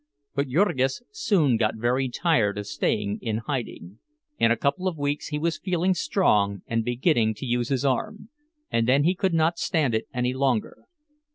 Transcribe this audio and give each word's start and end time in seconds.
But 0.33 0.47
Jurgis 0.47 1.03
soon 1.11 1.57
got 1.57 1.75
very 1.75 2.09
tired 2.09 2.57
of 2.57 2.65
staying 2.65 3.19
in 3.21 3.37
hiding. 3.37 3.99
In 4.39 4.49
a 4.49 4.57
couple 4.57 4.87
of 4.87 4.97
weeks 4.97 5.27
he 5.27 5.37
was 5.37 5.59
feeling 5.59 5.93
strong 5.93 6.63
and 6.65 6.83
beginning 6.83 7.35
to 7.35 7.45
use 7.45 7.69
his 7.69 7.85
arm, 7.85 8.29
and 8.71 8.87
then 8.87 9.03
he 9.03 9.13
could 9.13 9.35
not 9.35 9.59
stand 9.59 9.93
it 9.93 10.07
any 10.11 10.33
longer. 10.33 10.85